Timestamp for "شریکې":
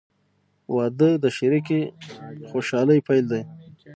1.37-1.79